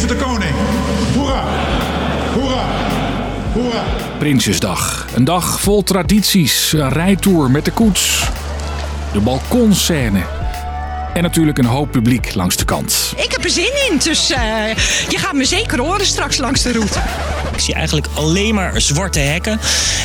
[0.00, 0.54] Leven de koning.
[1.14, 1.44] Hoera.
[2.34, 2.64] Hoera.
[3.52, 3.82] Hoera.
[4.18, 5.06] Prinsjesdag.
[5.14, 8.30] Een dag vol tradities, een rijtour met de koets,
[9.12, 10.37] de balkonscène
[11.18, 13.12] en natuurlijk een hoop publiek langs de kant.
[13.16, 14.40] Ik heb er zin in, dus eh,
[15.08, 16.98] je gaat me zeker horen straks langs de route.
[17.52, 19.58] Ik zie eigenlijk alleen maar zwarte hekken.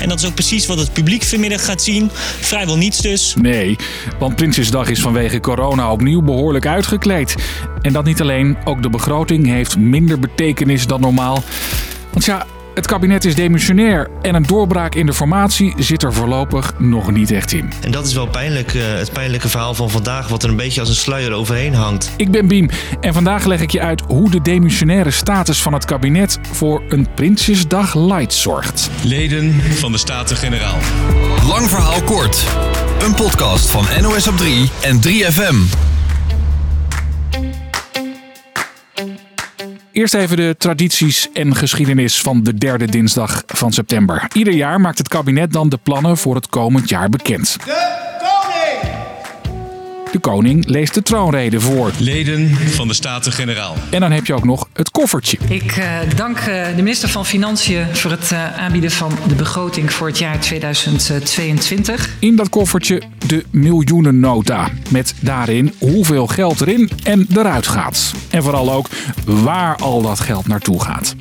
[0.00, 2.10] En dat is ook precies wat het publiek vanmiddag gaat zien.
[2.40, 3.34] Vrijwel niets dus.
[3.40, 3.76] Nee,
[4.18, 7.34] want Prinsjesdag is vanwege corona opnieuw behoorlijk uitgekleed.
[7.82, 11.42] En dat niet alleen, ook de begroting heeft minder betekenis dan normaal.
[12.10, 12.46] Want ja,
[12.78, 17.30] het kabinet is demissionair en een doorbraak in de formatie zit er voorlopig nog niet
[17.30, 17.72] echt in.
[17.80, 20.80] En dat is wel pijnlijk, uh, het pijnlijke verhaal van vandaag, wat er een beetje
[20.80, 22.10] als een sluier overheen hangt.
[22.16, 22.68] Ik ben Biem
[23.00, 27.06] en vandaag leg ik je uit hoe de demissionaire status van het kabinet voor een
[27.14, 28.90] Prinsjesdag light zorgt.
[29.02, 30.78] Leden van de Staten-Generaal.
[31.46, 32.44] Lang verhaal kort.
[33.04, 35.87] Een podcast van NOS op 3 en 3FM.
[39.98, 44.28] Eerst even de tradities en geschiedenis van de derde dinsdag van september.
[44.32, 47.56] Ieder jaar maakt het kabinet dan de plannen voor het komend jaar bekend.
[50.12, 51.92] De koning leest de troonrede voor.
[51.98, 53.74] Leden van de Staten-Generaal.
[53.90, 55.38] En dan heb je ook nog het koffertje.
[55.48, 59.92] Ik uh, dank uh, de minister van Financiën voor het uh, aanbieden van de begroting
[59.92, 62.08] voor het jaar 2022.
[62.18, 64.68] In dat koffertje de miljoenennota.
[64.90, 68.12] Met daarin hoeveel geld erin en eruit gaat.
[68.30, 68.88] En vooral ook
[69.24, 71.16] waar al dat geld naartoe gaat.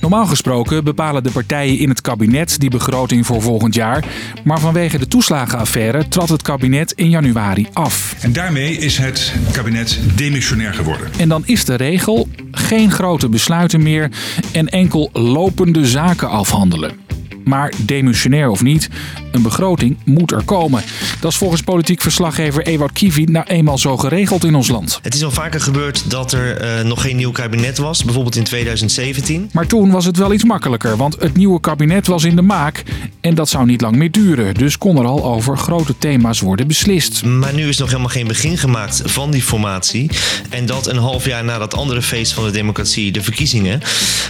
[0.00, 4.04] Normaal gesproken bepalen de partijen in het kabinet die begroting voor volgend jaar.
[4.44, 8.14] Maar vanwege de toeslagenaffaire trad het kabinet in januari af.
[8.20, 11.10] En daarmee is het kabinet demissionair geworden.
[11.18, 14.10] En dan is de regel geen grote besluiten meer
[14.52, 17.07] en enkel lopende zaken afhandelen.
[17.48, 18.88] Maar demissionair of niet,
[19.32, 20.82] een begroting moet er komen.
[21.20, 24.98] Dat is volgens politiek verslaggever Ewout Kivi nou eenmaal zo geregeld in ons land.
[25.02, 28.44] Het is al vaker gebeurd dat er uh, nog geen nieuw kabinet was, bijvoorbeeld in
[28.44, 29.50] 2017.
[29.52, 32.82] Maar toen was het wel iets makkelijker, want het nieuwe kabinet was in de maak.
[33.20, 36.66] En dat zou niet lang meer duren, dus kon er al over grote thema's worden
[36.66, 37.24] beslist.
[37.24, 40.10] Maar nu is nog helemaal geen begin gemaakt van die formatie.
[40.50, 43.80] En dat een half jaar na dat andere feest van de democratie, de verkiezingen.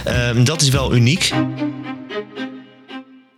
[0.07, 1.31] Uh, dat is wel uniek.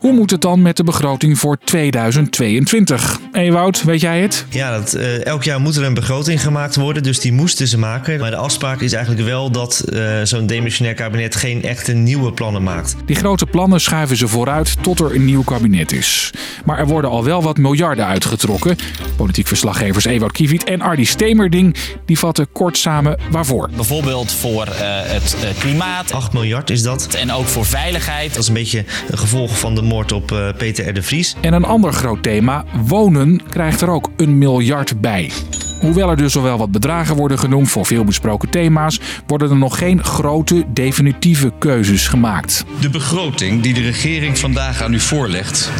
[0.01, 3.20] Hoe moet het dan met de begroting voor 2022?
[3.31, 4.45] Ewout, weet jij het?
[4.49, 7.77] Ja, dat, uh, elk jaar moet er een begroting gemaakt worden, dus die moesten ze
[7.77, 8.19] maken.
[8.19, 12.63] Maar de afspraak is eigenlijk wel dat uh, zo'n demissionair kabinet geen echte nieuwe plannen
[12.63, 12.95] maakt.
[13.05, 16.33] Die grote plannen schuiven ze vooruit tot er een nieuw kabinet is.
[16.65, 18.77] Maar er worden al wel wat miljarden uitgetrokken.
[19.15, 21.75] Politiek verslaggevers Ewout Kiviet en Ardi Stemerding
[22.05, 23.69] die vatten kort samen waarvoor.
[23.75, 26.11] Bijvoorbeeld voor uh, het klimaat.
[26.11, 27.13] 8 miljard is dat.
[27.13, 28.33] En ook voor veiligheid.
[28.33, 30.93] Dat is een beetje een gevolg van de moord op uh, Peter R.
[30.93, 31.35] de Vries.
[31.41, 35.31] En een ander groot thema, wonen, krijgt er ook een miljard bij.
[35.81, 39.57] Hoewel er dus al wel wat bedragen worden genoemd voor veel besproken thema's, worden er
[39.57, 42.65] nog geen grote definitieve keuzes gemaakt.
[42.79, 45.71] De begroting die de regering vandaag aan u voorlegt,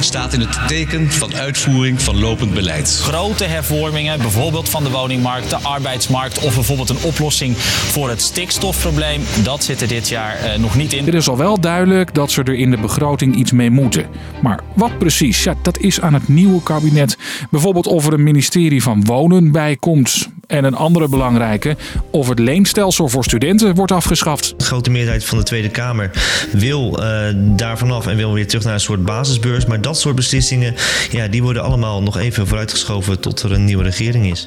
[0.00, 3.00] staat in het teken van uitvoering van lopend beleid.
[3.02, 9.22] Grote hervormingen, bijvoorbeeld van de woningmarkt, de arbeidsmarkt of bijvoorbeeld een oplossing voor het stikstofprobleem,
[9.42, 11.06] dat zit er dit jaar uh, nog niet in.
[11.06, 14.06] Er is al wel duidelijk dat ze er in de begroting iets mee moeten.
[14.42, 17.18] Maar wat precies, ja, dat is aan het nieuwe kabinet.
[17.50, 20.28] Bijvoorbeeld of er een ministerie van Wonen bij komt.
[20.48, 21.76] En een andere belangrijke,
[22.10, 24.54] of het leenstelsel voor studenten wordt afgeschaft.
[24.56, 26.10] De grote meerderheid van de Tweede Kamer
[26.52, 29.66] wil uh, daar vanaf en wil weer terug naar een soort basisbeurs.
[29.66, 30.74] Maar dat soort beslissingen,
[31.10, 34.46] ja, die worden allemaal nog even vooruitgeschoven tot er een nieuwe regering is.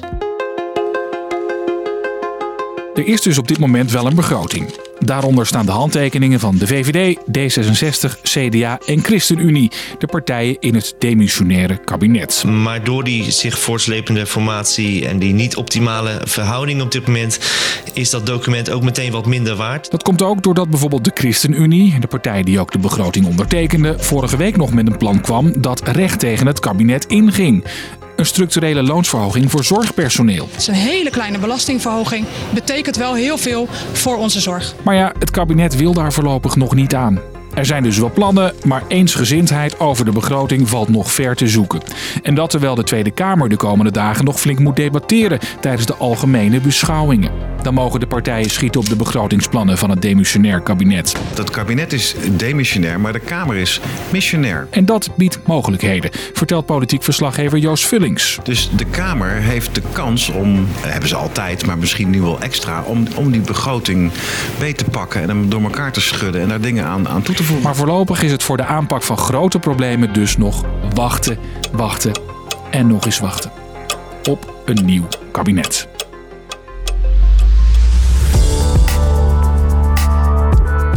[2.94, 4.91] Er is dus op dit moment wel een begroting.
[5.04, 10.94] Daaronder staan de handtekeningen van de VVD, D66, CDA en ChristenUnie, de partijen in het
[10.98, 12.44] demissionaire kabinet.
[12.44, 17.38] Maar door die zich voortslepende formatie en die niet optimale verhouding op dit moment,
[17.92, 19.90] is dat document ook meteen wat minder waard.
[19.90, 24.36] Dat komt ook doordat bijvoorbeeld de ChristenUnie, de partij die ook de begroting ondertekende, vorige
[24.36, 27.64] week nog met een plan kwam dat recht tegen het kabinet inging
[28.22, 30.48] een structurele loonsverhoging voor zorgpersoneel.
[30.50, 32.26] Het is een hele kleine belastingverhoging.
[32.54, 34.74] Betekent wel heel veel voor onze zorg.
[34.82, 37.20] Maar ja, het kabinet wil daar voorlopig nog niet aan.
[37.54, 41.80] Er zijn dus wel plannen, maar eensgezindheid over de begroting valt nog ver te zoeken.
[42.22, 45.94] En dat terwijl de Tweede Kamer de komende dagen nog flink moet debatteren tijdens de
[45.94, 47.51] algemene beschouwingen.
[47.62, 51.16] Dan mogen de partijen schieten op de begrotingsplannen van het demissionair kabinet.
[51.34, 53.80] Dat kabinet is demissionair, maar de Kamer is
[54.10, 54.66] missionair.
[54.70, 58.38] En dat biedt mogelijkheden, vertelt politiek verslaggever Joost Vullings.
[58.42, 62.82] Dus de Kamer heeft de kans om, hebben ze altijd, maar misschien nu wel extra,
[62.82, 64.10] om, om die begroting
[64.58, 67.34] beet te pakken en hem door elkaar te schudden en daar dingen aan, aan toe
[67.34, 67.64] te voegen.
[67.64, 70.64] Maar voorlopig is het voor de aanpak van grote problemen dus nog
[70.94, 71.38] wachten,
[71.72, 72.12] wachten
[72.70, 73.50] en nog eens wachten.
[74.28, 75.88] Op een nieuw kabinet.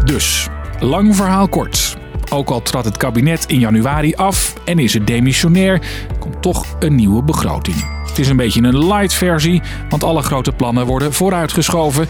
[0.06, 0.48] Dus,
[0.80, 1.98] lang verhaal kort.
[2.30, 5.82] Ook al trad het kabinet in januari af en is het demissionair,
[6.20, 7.76] komt toch een nieuwe begroting.
[8.08, 12.08] Het is een beetje een light versie, want alle grote plannen worden vooruitgeschoven.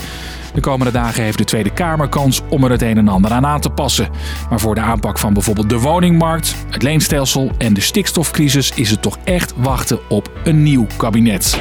[0.54, 3.46] De komende dagen heeft de Tweede Kamer kans om er het een en ander aan
[3.46, 4.10] aan te passen.
[4.50, 9.02] Maar voor de aanpak van bijvoorbeeld de woningmarkt, het leenstelsel en de stikstofcrisis is het
[9.02, 11.60] toch echt wachten op een nieuw kabinet.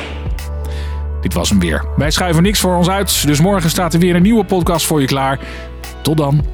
[1.24, 1.84] Dit was hem weer.
[1.96, 5.00] Wij schuiven niks voor ons uit, dus morgen staat er weer een nieuwe podcast voor
[5.00, 5.38] je klaar.
[6.02, 6.44] Tot dan.